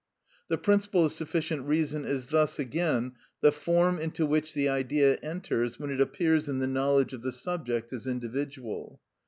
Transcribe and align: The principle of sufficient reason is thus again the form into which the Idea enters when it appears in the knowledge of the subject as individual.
The 0.47 0.57
principle 0.57 1.05
of 1.05 1.11
sufficient 1.11 1.67
reason 1.67 2.05
is 2.05 2.29
thus 2.29 2.57
again 2.57 3.11
the 3.41 3.51
form 3.51 3.99
into 3.99 4.25
which 4.25 4.55
the 4.55 4.67
Idea 4.67 5.17
enters 5.17 5.79
when 5.79 5.91
it 5.91 6.01
appears 6.01 6.49
in 6.49 6.57
the 6.57 6.65
knowledge 6.65 7.13
of 7.13 7.21
the 7.21 7.31
subject 7.31 7.93
as 7.93 8.07
individual. 8.07 8.99